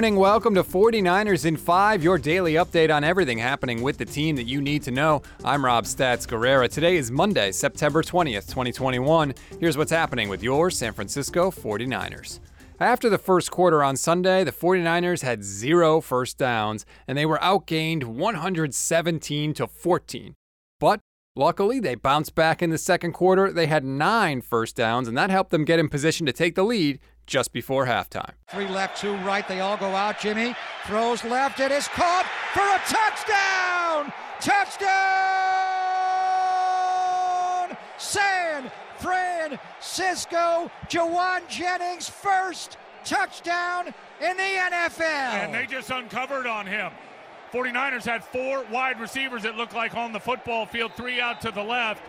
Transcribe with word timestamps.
morning. 0.00 0.16
Welcome 0.16 0.54
to 0.54 0.64
49ers 0.64 1.44
in 1.44 1.58
5, 1.58 2.02
your 2.02 2.16
daily 2.16 2.54
update 2.54 2.90
on 2.90 3.04
everything 3.04 3.36
happening 3.36 3.82
with 3.82 3.98
the 3.98 4.06
team 4.06 4.34
that 4.36 4.46
you 4.46 4.62
need 4.62 4.82
to 4.84 4.90
know. 4.90 5.20
I'm 5.44 5.62
Rob 5.62 5.84
Stats 5.84 6.26
Guerrera. 6.26 6.70
Today 6.70 6.96
is 6.96 7.10
Monday, 7.10 7.52
September 7.52 8.02
20th, 8.02 8.48
2021. 8.48 9.34
Here's 9.60 9.76
what's 9.76 9.90
happening 9.92 10.30
with 10.30 10.42
your 10.42 10.70
San 10.70 10.94
Francisco 10.94 11.50
49ers. 11.50 12.40
After 12.80 13.10
the 13.10 13.18
first 13.18 13.50
quarter 13.50 13.84
on 13.84 13.94
Sunday, 13.94 14.42
the 14.42 14.52
49ers 14.52 15.20
had 15.20 15.44
zero 15.44 16.00
first 16.00 16.38
downs 16.38 16.86
and 17.06 17.18
they 17.18 17.26
were 17.26 17.38
outgained 17.40 18.04
117 18.04 19.52
to 19.52 19.66
14. 19.66 20.34
But 20.78 21.00
luckily, 21.36 21.78
they 21.78 21.94
bounced 21.94 22.34
back 22.34 22.62
in 22.62 22.70
the 22.70 22.78
second 22.78 23.12
quarter. 23.12 23.52
They 23.52 23.66
had 23.66 23.84
nine 23.84 24.40
first 24.40 24.76
downs 24.76 25.08
and 25.08 25.18
that 25.18 25.28
helped 25.28 25.50
them 25.50 25.66
get 25.66 25.78
in 25.78 25.90
position 25.90 26.24
to 26.24 26.32
take 26.32 26.54
the 26.54 26.64
lead 26.64 27.00
just 27.30 27.52
before 27.52 27.86
halftime. 27.86 28.32
Three 28.48 28.68
left, 28.68 29.00
two 29.00 29.14
right. 29.18 29.46
They 29.46 29.60
all 29.60 29.76
go 29.76 29.86
out. 29.86 30.18
Jimmy 30.18 30.54
throws 30.84 31.24
left. 31.24 31.60
It 31.60 31.70
is 31.70 31.86
caught 31.88 32.26
for 32.52 32.60
a 32.60 32.80
touchdown! 32.90 34.12
Touchdown! 34.40 34.90
San 37.96 38.70
Francisco. 38.98 40.70
Jauan 40.88 41.48
Jennings 41.48 42.08
first 42.08 42.76
touchdown 43.04 43.94
in 44.20 44.36
the 44.36 44.42
NFL. 44.42 45.00
And 45.00 45.54
they 45.54 45.66
just 45.66 45.90
uncovered 45.90 46.46
on 46.46 46.66
him. 46.66 46.90
49ers 47.52 48.04
had 48.04 48.24
four 48.24 48.64
wide 48.70 49.00
receivers 49.00 49.44
that 49.44 49.56
looked 49.56 49.74
like 49.74 49.94
on 49.94 50.12
the 50.12 50.20
football 50.20 50.66
field, 50.66 50.92
three 50.96 51.20
out 51.20 51.40
to 51.42 51.52
the 51.52 51.62
left. 51.62 52.02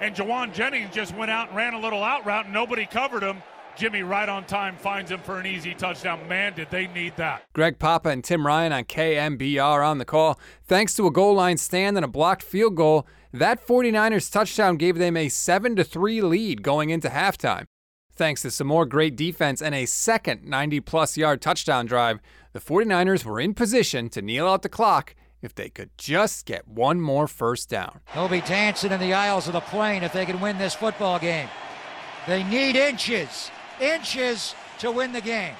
And 0.00 0.14
Jauan 0.14 0.52
Jennings 0.52 0.92
just 0.92 1.14
went 1.14 1.30
out 1.30 1.48
and 1.48 1.56
ran 1.56 1.74
a 1.74 1.80
little 1.80 2.02
out 2.02 2.26
route, 2.26 2.46
and 2.46 2.54
nobody 2.54 2.84
covered 2.84 3.22
him. 3.22 3.42
Jimmy 3.76 4.02
right 4.02 4.28
on 4.28 4.44
time 4.46 4.74
finds 4.76 5.10
him 5.10 5.20
for 5.20 5.38
an 5.38 5.46
easy 5.46 5.74
touchdown. 5.74 6.26
Man, 6.26 6.54
did 6.54 6.70
they 6.70 6.86
need 6.86 7.14
that. 7.16 7.42
Greg 7.52 7.78
Papa 7.78 8.08
and 8.08 8.24
Tim 8.24 8.46
Ryan 8.46 8.72
on 8.72 8.84
KNBR 8.84 9.86
on 9.86 9.98
the 9.98 10.06
call. 10.06 10.40
Thanks 10.64 10.94
to 10.94 11.06
a 11.06 11.10
goal 11.10 11.34
line 11.34 11.58
stand 11.58 11.96
and 11.96 12.04
a 12.04 12.08
blocked 12.08 12.42
field 12.42 12.74
goal, 12.74 13.06
that 13.32 13.64
49ers 13.64 14.32
touchdown 14.32 14.76
gave 14.76 14.96
them 14.96 15.16
a 15.16 15.28
7 15.28 15.76
3 15.76 16.22
lead 16.22 16.62
going 16.62 16.88
into 16.88 17.08
halftime. 17.08 17.66
Thanks 18.14 18.40
to 18.42 18.50
some 18.50 18.66
more 18.66 18.86
great 18.86 19.14
defense 19.14 19.60
and 19.60 19.74
a 19.74 19.84
second 19.84 20.46
90 20.46 20.80
plus 20.80 21.18
yard 21.18 21.42
touchdown 21.42 21.84
drive, 21.84 22.18
the 22.54 22.60
49ers 22.60 23.26
were 23.26 23.38
in 23.38 23.52
position 23.52 24.08
to 24.08 24.22
kneel 24.22 24.48
out 24.48 24.62
the 24.62 24.70
clock 24.70 25.14
if 25.42 25.54
they 25.54 25.68
could 25.68 25.90
just 25.98 26.46
get 26.46 26.66
one 26.66 26.98
more 26.98 27.28
first 27.28 27.68
down. 27.68 28.00
They'll 28.14 28.26
be 28.26 28.40
dancing 28.40 28.90
in 28.90 29.00
the 29.00 29.12
aisles 29.12 29.48
of 29.48 29.52
the 29.52 29.60
plane 29.60 30.02
if 30.02 30.14
they 30.14 30.24
can 30.24 30.40
win 30.40 30.56
this 30.56 30.74
football 30.74 31.18
game. 31.18 31.50
They 32.26 32.42
need 32.42 32.74
inches 32.74 33.50
inches 33.80 34.54
to 34.78 34.90
win 34.90 35.12
the 35.12 35.20
game. 35.20 35.54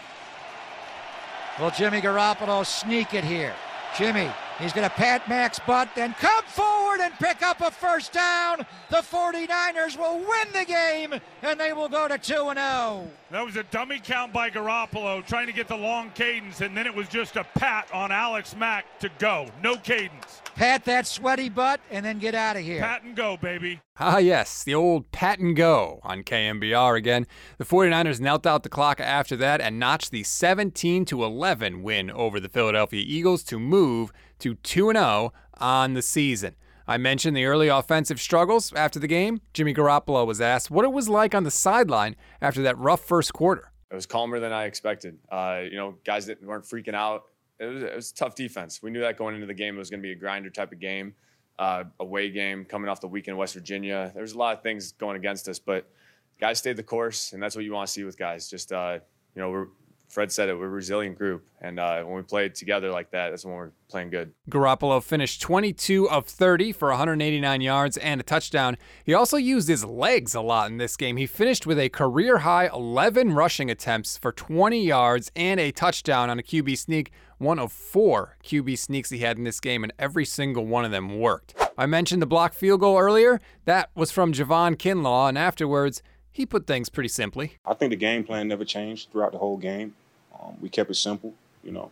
Will 1.61 1.71
Jimmy 1.71 2.01
Garoppolo 2.01 2.65
sneak 2.65 3.15
it 3.15 3.25
here? 3.25 3.55
Jimmy, 3.97 4.31
he's 4.59 4.73
going 4.73 4.89
to 4.89 4.95
pat 4.95 5.27
Mack's 5.29 5.59
butt, 5.59 5.89
then 5.95 6.15
come 6.15 6.45
forward 6.45 6.86
and 7.01 7.15
pick 7.15 7.43
up 7.43 7.61
a 7.61 7.71
first 7.71 8.13
down. 8.13 8.67
The 8.91 8.97
49ers 8.97 9.99
will 9.99 10.19
win 10.19 10.53
the 10.53 10.65
game, 10.65 11.15
and 11.43 11.59
they 11.59 11.73
will 11.73 11.89
go 11.89 12.09
to 12.09 12.19
2 12.19 12.33
0. 12.33 12.55
That 13.31 13.45
was 13.45 13.57
a 13.57 13.65
dummy 13.65 14.01
count 14.03 14.33
by 14.33 14.51
Garoppolo 14.51 15.27
trying 15.27 15.47
to 15.47 15.53
get 15.53 15.69
the 15.69 15.77
long 15.77 16.11
cadence, 16.11 16.61
and 16.61 16.77
then 16.77 16.87
it 16.87 16.95
was 16.95 17.09
just 17.09 17.37
a 17.37 17.45
pat 17.55 17.89
on 17.93 18.13
Alex 18.13 18.55
Mack 18.55 18.99
to 19.01 19.11
go. 19.19 19.47
No 19.63 19.77
cadence. 19.77 20.43
Pat 20.55 20.85
that 20.87 21.07
sweaty 21.07 21.49
butt 21.49 21.81
and 21.91 22.05
then 22.05 22.19
get 22.19 22.35
out 22.35 22.57
of 22.57 22.63
here. 22.63 22.81
Pat 22.81 23.03
and 23.03 23.15
go, 23.15 23.37
baby. 23.37 23.81
Ah, 23.99 24.19
yes, 24.19 24.65
the 24.65 24.75
old 24.75 25.11
pat 25.13 25.39
and 25.39 25.57
go 25.57 26.01
on 26.03 26.23
KNBR 26.23 26.97
again. 26.97 27.27
The 27.59 27.65
49ers 27.65 28.21
knelt 28.21 28.47
out 28.47 28.63
the 28.63 28.69
clock 28.69 29.01
after 29.01 29.37
that 29.37 29.61
and 29.61 29.79
notched 29.79 30.11
the 30.11 30.23
17 30.23 31.07
11 31.11 31.83
win 31.83 32.11
over 32.11 32.41
the 32.41 32.49
Philadelphia 32.49 33.03
Eagles 33.07 33.43
to 33.45 33.59
move 33.59 34.13
to 34.39 34.55
2 34.55 34.93
0 34.93 35.33
on 35.59 35.95
the 35.95 36.03
season. 36.03 36.55
I 36.89 36.99
mentioned 36.99 37.37
the 37.37 37.45
early 37.47 37.69
offensive 37.69 38.21
struggles 38.21 38.73
after 38.73 38.99
the 38.99 39.09
game. 39.09 39.41
Jimmy 39.53 39.75
Garoppolo 39.75 40.27
was 40.27 40.41
asked 40.41 40.71
what 40.71 40.85
it 40.85 40.93
was 40.93 41.09
like 41.09 41.35
on 41.35 41.45
the 41.45 41.51
sideline 41.51 42.17
after 42.41 42.63
that 42.63 42.79
rough 42.79 43.01
first 43.01 43.33
quarter. 43.33 43.73
It 43.91 43.95
was 43.95 44.07
calmer 44.07 44.41
than 44.41 44.53
I 44.53 44.65
expected. 44.65 45.19
Uh, 45.31 45.63
you 45.65 45.77
know, 45.77 45.97
guys 46.05 46.27
that 46.27 46.43
weren't 46.43 46.65
freaking 46.65 46.95
out 46.95 47.25
it 47.59 47.67
was, 47.67 47.83
it 47.83 47.95
was 47.95 48.13
tough 48.13 48.35
defense. 48.35 48.83
We 48.83 48.91
knew 48.91 49.01
that 49.01 49.17
going 49.17 49.35
into 49.35 49.47
the 49.47 49.55
game, 49.55 49.77
it 49.77 49.79
was 49.79 49.91
going 49.91 50.01
to 50.01 50.07
be 50.07 50.13
a 50.13 50.17
grinder 50.17 50.51
type 50.51 50.73
of 50.73 50.81
game, 50.81 51.15
uh, 51.59 51.85
away 52.01 52.31
game 52.31 52.65
coming 52.65 52.89
off 52.89 53.01
the 53.01 53.09
weekend 53.09 53.35
in 53.35 53.39
West 53.39 53.55
Virginia. 53.55 54.13
There's 54.15 54.33
a 54.33 54.39
lot 54.39 54.57
of 54.57 54.63
things 54.63 54.93
going 54.93 55.17
against 55.17 55.49
us, 55.49 55.59
but 55.59 55.89
guys 56.41 56.59
stayed 56.59 56.77
the 56.77 56.83
course, 56.83 57.33
and 57.33 57.43
that's 57.43 57.57
what 57.57 57.65
you 57.65 57.73
want 57.73 57.87
to 57.87 57.93
see 57.93 58.05
with 58.05 58.19
guys. 58.19 58.49
Just 58.49 58.73
uh, 58.73 58.99
you 59.35 59.43
know, 59.43 59.51
we're 59.51 59.69
Fred 60.09 60.33
said 60.33 60.49
it, 60.49 60.59
we're 60.59 60.67
a 60.67 60.69
resilient 60.69 61.19
group. 61.19 61.47
And 61.61 61.81
uh, 61.81 62.03
when 62.05 62.17
we 62.17 62.23
play 62.23 62.49
together 62.49 62.91
like 62.91 63.11
that, 63.11 63.31
that's 63.31 63.45
when 63.45 63.55
we're 63.55 63.71
playing 63.89 64.11
good. 64.11 64.33
Garoppolo 64.51 65.03
finished 65.03 65.41
22 65.43 66.09
of 66.09 66.27
30 66.27 66.73
for 66.73 66.89
189 66.89 67.61
yards 67.61 67.97
and 67.97 68.21
a 68.21 68.25
touchdown. 68.25 68.77
He 69.05 69.15
also 69.15 69.37
used 69.37 69.69
his 69.69 69.85
legs 69.85 70.35
a 70.35 70.41
lot 70.41 70.71
in 70.71 70.79
this 70.79 70.97
game. 70.97 71.17
He 71.17 71.27
finished 71.27 71.67
with 71.67 71.79
a 71.79 71.89
career 71.89 72.39
high 72.39 72.69
11 72.73 73.33
rushing 73.33 73.71
attempts 73.71 74.17
for 74.17 74.33
20 74.33 74.83
yards 74.83 75.31
and 75.35 75.59
a 75.59 75.73
touchdown 75.73 76.31
on 76.31 76.39
a 76.39 76.43
QB 76.43 76.79
sneak. 76.79 77.11
One 77.39 77.59
of 77.59 77.71
four 77.71 78.39
QB 78.45 78.79
sneaks 78.79 79.11
he 79.11 79.19
had 79.19 79.37
in 79.37 79.45
this 79.45 79.61
game, 79.61 79.85
and 79.85 79.93
every 79.99 80.25
single 80.25 80.65
one 80.65 80.87
of 80.87 80.91
them 80.91 81.19
worked. 81.19 81.55
I 81.77 81.85
mentioned 81.85 82.23
the 82.23 82.27
block 82.27 82.55
field 82.55 82.81
goal 82.81 82.99
earlier. 82.99 83.41
That 83.67 83.91
was 83.95 84.11
from 84.11 84.33
Javon 84.33 84.77
Kinlaw, 84.77 85.29
and 85.29 85.37
afterwards, 85.37 86.03
he 86.37 86.45
put 86.45 86.67
things 86.67 86.91
pretty 86.91 87.09
simply. 87.09 87.57
I 87.65 87.73
think 87.73 87.89
the 87.89 87.97
game 87.97 88.23
plan 88.23 88.47
never 88.47 88.67
changed 88.67 89.11
throughout 89.11 89.33
the 89.33 89.39
whole 89.39 89.57
game. 89.57 89.95
Um, 90.39 90.55
we 90.61 90.69
kept 90.69 90.91
it 90.91 90.97
simple, 90.97 91.33
you 91.65 91.73
know. 91.73 91.91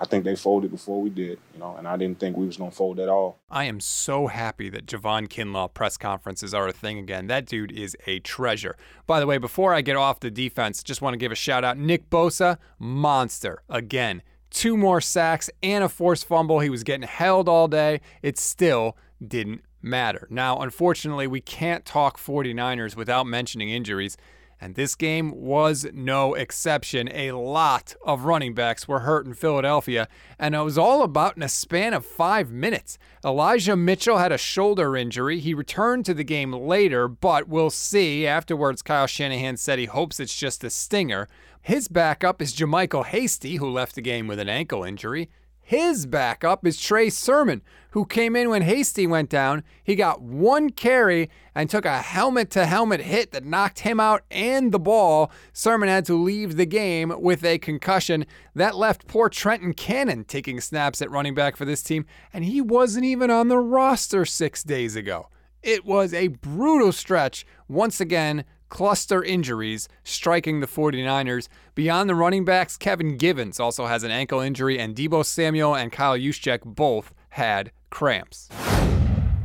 I 0.00 0.04
think 0.04 0.22
they 0.22 0.36
folded 0.36 0.70
before 0.70 1.02
we 1.02 1.10
did, 1.10 1.40
you 1.52 1.58
know, 1.58 1.74
and 1.76 1.88
I 1.88 1.96
didn't 1.96 2.20
think 2.20 2.36
we 2.36 2.46
was 2.46 2.56
gonna 2.56 2.70
fold 2.70 3.00
at 3.00 3.08
all. 3.08 3.38
I 3.50 3.64
am 3.64 3.80
so 3.80 4.28
happy 4.28 4.68
that 4.70 4.86
Javon 4.86 5.26
Kinlaw 5.26 5.74
press 5.74 5.96
conferences 5.96 6.54
are 6.54 6.68
a 6.68 6.72
thing 6.72 6.98
again. 6.98 7.26
That 7.26 7.44
dude 7.44 7.72
is 7.72 7.96
a 8.06 8.20
treasure. 8.20 8.76
By 9.08 9.18
the 9.18 9.26
way, 9.26 9.38
before 9.38 9.74
I 9.74 9.80
get 9.80 9.96
off 9.96 10.20
the 10.20 10.30
defense, 10.30 10.84
just 10.84 11.02
want 11.02 11.14
to 11.14 11.18
give 11.18 11.32
a 11.32 11.36
shout 11.36 11.64
out. 11.64 11.76
Nick 11.76 12.08
Bosa, 12.08 12.58
monster 12.78 13.64
again. 13.68 14.22
Two 14.50 14.76
more 14.76 15.00
sacks 15.00 15.50
and 15.60 15.82
a 15.82 15.88
forced 15.88 16.24
fumble. 16.26 16.60
He 16.60 16.70
was 16.70 16.84
getting 16.84 17.08
held 17.08 17.48
all 17.48 17.66
day. 17.66 18.00
It 18.22 18.38
still 18.38 18.96
didn't 19.26 19.62
matter. 19.82 20.26
Now, 20.30 20.58
unfortunately, 20.58 21.26
we 21.26 21.40
can't 21.40 21.84
talk 21.84 22.18
49ers 22.18 22.96
without 22.96 23.26
mentioning 23.26 23.68
injuries. 23.68 24.16
And 24.62 24.76
this 24.76 24.94
game 24.94 25.32
was 25.32 25.88
no 25.92 26.34
exception. 26.34 27.08
A 27.12 27.32
lot 27.32 27.96
of 28.06 28.26
running 28.26 28.54
backs 28.54 28.86
were 28.86 29.00
hurt 29.00 29.26
in 29.26 29.34
Philadelphia, 29.34 30.06
and 30.38 30.54
it 30.54 30.60
was 30.60 30.78
all 30.78 31.02
about 31.02 31.36
in 31.36 31.42
a 31.42 31.48
span 31.48 31.92
of 31.94 32.06
five 32.06 32.52
minutes. 32.52 32.96
Elijah 33.24 33.74
Mitchell 33.74 34.18
had 34.18 34.30
a 34.30 34.38
shoulder 34.38 34.96
injury. 34.96 35.40
He 35.40 35.52
returned 35.52 36.04
to 36.04 36.14
the 36.14 36.22
game 36.22 36.52
later, 36.52 37.08
but 37.08 37.48
we'll 37.48 37.70
see. 37.70 38.24
Afterwards, 38.24 38.82
Kyle 38.82 39.08
Shanahan 39.08 39.56
said 39.56 39.80
he 39.80 39.86
hopes 39.86 40.20
it's 40.20 40.36
just 40.38 40.62
a 40.62 40.70
stinger. 40.70 41.26
His 41.60 41.88
backup 41.88 42.40
is 42.40 42.54
JaMycal 42.54 43.06
Hasty, 43.06 43.56
who 43.56 43.68
left 43.68 43.96
the 43.96 44.00
game 44.00 44.28
with 44.28 44.38
an 44.38 44.48
ankle 44.48 44.84
injury. 44.84 45.28
His 45.62 46.06
backup 46.06 46.66
is 46.66 46.78
Trey 46.78 47.08
Sermon, 47.08 47.62
who 47.90 48.04
came 48.04 48.34
in 48.34 48.50
when 48.50 48.62
Hasty 48.62 49.06
went 49.06 49.30
down. 49.30 49.62
He 49.84 49.94
got 49.94 50.20
one 50.20 50.70
carry 50.70 51.30
and 51.54 51.70
took 51.70 51.84
a 51.84 51.98
helmet 51.98 52.50
to 52.50 52.66
helmet 52.66 53.00
hit 53.00 53.30
that 53.30 53.44
knocked 53.44 53.80
him 53.80 54.00
out 54.00 54.22
and 54.30 54.72
the 54.72 54.80
ball. 54.80 55.30
Sermon 55.52 55.88
had 55.88 56.04
to 56.06 56.14
leave 56.14 56.56
the 56.56 56.66
game 56.66 57.12
with 57.16 57.44
a 57.44 57.58
concussion. 57.58 58.26
That 58.54 58.76
left 58.76 59.06
poor 59.06 59.28
Trenton 59.28 59.72
Cannon 59.72 60.24
taking 60.24 60.60
snaps 60.60 61.00
at 61.00 61.10
running 61.10 61.34
back 61.34 61.56
for 61.56 61.64
this 61.64 61.82
team, 61.82 62.06
and 62.32 62.44
he 62.44 62.60
wasn't 62.60 63.04
even 63.04 63.30
on 63.30 63.48
the 63.48 63.58
roster 63.58 64.24
six 64.24 64.62
days 64.62 64.96
ago. 64.96 65.28
It 65.62 65.84
was 65.84 66.12
a 66.12 66.26
brutal 66.26 66.90
stretch. 66.90 67.46
Once 67.68 68.00
again, 68.00 68.44
cluster 68.72 69.22
injuries 69.22 69.86
striking 70.02 70.60
the 70.60 70.66
49ers. 70.66 71.46
Beyond 71.74 72.08
the 72.08 72.14
running 72.14 72.46
backs, 72.46 72.78
Kevin 72.78 73.18
Givens 73.18 73.60
also 73.60 73.84
has 73.84 74.02
an 74.02 74.10
ankle 74.10 74.40
injury, 74.40 74.78
and 74.78 74.96
Deebo 74.96 75.26
Samuel 75.26 75.76
and 75.76 75.92
Kyle 75.92 76.16
Juszczyk 76.16 76.60
both 76.64 77.12
had 77.28 77.70
cramps. 77.90 78.48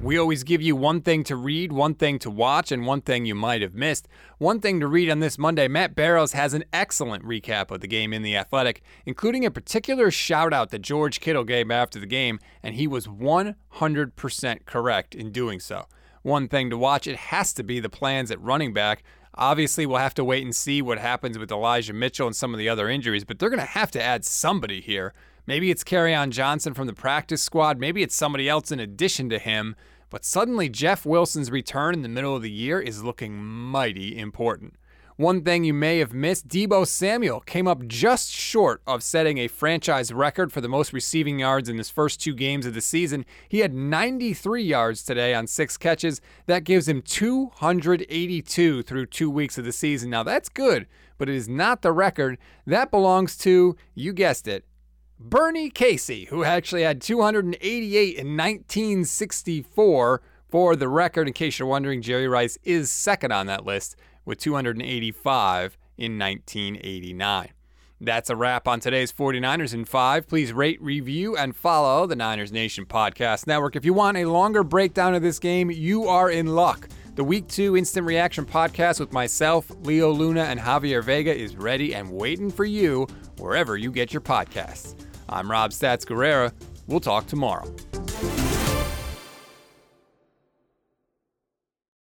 We 0.02 0.18
always 0.18 0.46
give 0.46 0.62
you 0.62 0.78
one 0.78 1.02
thing 1.02 1.26
to 1.26 1.36
read, 1.36 1.74
one 1.74 1.94
thing 1.94 2.20
to 2.20 2.30
watch, 2.30 2.72
and 2.72 2.86
one 2.86 3.02
thing 3.02 3.26
you 3.26 3.36
might 3.36 3.62
have 3.62 3.74
missed. 3.74 4.08
One 4.38 4.62
thing 4.62 4.80
to 4.80 4.88
read 4.88 5.10
on 5.10 5.20
this 5.20 5.38
Monday 5.38 5.68
Matt 5.68 5.94
Barrows 5.94 6.32
has 6.32 6.54
an 6.54 6.64
excellent 6.72 7.26
recap 7.26 7.70
of 7.70 7.82
the 7.82 7.88
game 7.88 8.14
in 8.14 8.22
The 8.22 8.38
Athletic, 8.38 8.82
including 9.06 9.46
a 9.46 9.52
particular 9.52 10.10
shout 10.10 10.54
out 10.54 10.70
that 10.70 10.84
George 10.84 11.20
Kittle 11.20 11.44
gave 11.44 11.70
after 11.70 12.00
the 12.00 12.06
game, 12.06 12.40
and 12.64 12.76
he 12.76 12.88
was 12.88 13.08
100% 13.08 14.66
correct 14.66 15.16
in 15.16 15.34
doing 15.34 15.60
so 15.60 15.86
one 16.28 16.48
thing 16.48 16.70
to 16.70 16.78
watch. 16.78 17.08
It 17.08 17.16
has 17.16 17.54
to 17.54 17.64
be 17.64 17.80
the 17.80 17.90
plans 17.90 18.30
at 18.30 18.42
running 18.42 18.74
back. 18.74 19.02
Obviously, 19.34 19.86
we'll 19.86 19.98
have 19.98 20.14
to 20.16 20.24
wait 20.24 20.44
and 20.44 20.56
see 20.56 20.82
what 20.82 21.00
happens 21.00 21.40
with 21.40 21.52
Elijah 21.52 21.94
Mitchell 21.94 22.28
and 22.28 22.36
some 22.36 22.54
of 22.54 22.58
the 22.58 22.70
other 22.70 22.90
injuries, 22.90 23.24
but 23.24 23.40
they're 23.40 23.50
going 23.50 23.60
to 23.60 23.66
have 23.66 23.92
to 23.92 24.02
add 24.02 24.26
somebody 24.26 24.82
here. 24.82 25.14
Maybe 25.48 25.72
it's 25.72 25.86
on 25.94 26.32
Johnson 26.32 26.74
from 26.74 26.88
the 26.88 26.94
practice 26.94 27.42
squad. 27.42 27.80
Maybe 27.80 28.04
it's 28.04 28.16
somebody 28.16 28.50
else 28.50 28.72
in 28.72 28.80
addition 28.80 29.30
to 29.30 29.40
him. 29.40 29.76
But 30.10 30.26
suddenly, 30.26 30.70
Jeff 30.70 31.06
Wilson's 31.06 31.52
return 31.52 31.94
in 31.94 32.02
the 32.02 32.10
middle 32.10 32.36
of 32.36 32.42
the 32.42 32.52
year 32.52 32.80
is 32.80 33.04
looking 33.04 33.42
mighty 33.44 34.18
important. 34.18 34.76
One 35.18 35.42
thing 35.42 35.64
you 35.64 35.74
may 35.74 35.98
have 35.98 36.14
missed 36.14 36.48
Deebo 36.48 36.86
Samuel 36.86 37.40
came 37.40 37.68
up 37.68 37.88
just 37.88 38.30
short 38.30 38.84
of 38.86 39.02
setting 39.02 39.40
a 39.40 39.48
franchise 39.48 40.14
record 40.14 40.54
for 40.54 40.62
the 40.62 40.70
most 40.70 40.94
receiving 40.94 41.40
yards 41.40 41.68
in 41.70 41.80
his 41.80 41.90
first 41.90 42.22
two 42.22 42.36
games 42.36 42.68
of 42.68 42.76
the 42.76 42.82
season. 42.82 43.26
He 43.50 43.62
had 43.62 43.74
93 43.74 44.62
yards 44.62 45.02
today 45.02 45.34
on 45.34 45.48
six 45.48 45.76
catches. 45.76 46.22
That 46.46 46.66
gives 46.66 46.88
him 46.88 47.02
282 47.02 48.84
through 48.84 49.06
two 49.08 49.32
weeks 49.32 49.58
of 49.58 49.66
the 49.66 49.72
season. 49.72 50.12
Now, 50.12 50.22
that's 50.22 50.50
good, 50.50 50.86
but 51.18 51.30
it 51.30 51.36
is 51.36 51.50
not 51.50 51.82
the 51.82 51.92
record. 51.92 52.38
That 52.68 52.92
belongs 52.92 53.38
to, 53.40 53.76
you 53.96 54.14
guessed 54.14 54.48
it, 54.48 54.66
Bernie 55.20 55.72
Casey, 55.72 56.26
who 56.26 56.44
actually 56.44 56.84
had 56.84 57.02
288 57.02 58.18
in 58.18 58.38
1964 58.38 60.22
for 60.48 60.76
the 60.76 60.88
record. 60.88 61.28
In 61.28 61.34
case 61.34 61.58
you're 61.58 61.68
wondering, 61.68 62.04
Jerry 62.04 62.28
Rice 62.28 62.60
is 62.64 62.92
second 62.92 63.32
on 63.32 63.48
that 63.48 63.66
list 63.66 63.96
with 64.28 64.40
285 64.40 65.78
in 65.98 66.20
1989. 66.20 67.50
That's 68.00 68.30
a 68.30 68.36
wrap 68.36 68.68
on 68.68 68.80
today's 68.80 69.12
49ers 69.12 69.74
in 69.74 69.86
5. 69.86 70.28
Please 70.28 70.54
rate, 70.54 70.80
review, 70.80 71.36
and 71.36 71.56
follow 71.56 72.06
the 72.06 72.16
Niners 72.16 72.52
Nation 72.52 72.86
Podcast 72.86 73.48
Network. 73.48 73.76
If 73.76 73.86
you 73.86 73.94
want 73.94 74.18
a 74.18 74.26
longer 74.26 74.64
breakdown 74.64 75.16
of 75.16 75.24
this 75.24 75.40
game, 75.40 75.72
you 75.72 76.08
are 76.08 76.30
in 76.30 76.46
luck. 76.46 76.90
The 77.16 77.24
Week 77.24 77.48
2 77.48 77.76
Instant 77.76 78.06
Reaction 78.06 78.46
Podcast 78.46 79.00
with 79.00 79.12
myself, 79.12 79.72
Leo 79.82 80.12
Luna, 80.12 80.44
and 80.44 80.60
Javier 80.60 81.04
Vega 81.04 81.36
is 81.36 81.56
ready 81.56 81.96
and 81.96 82.12
waiting 82.12 82.52
for 82.52 82.66
you 82.66 83.08
wherever 83.40 83.76
you 83.78 83.92
get 83.92 84.14
your 84.14 84.22
podcasts. 84.22 84.94
I'm 85.28 85.50
Rob 85.50 85.72
Stats 85.72 86.06
Guerrera. 86.06 86.54
We'll 86.86 87.00
talk 87.00 87.26
tomorrow. 87.26 87.66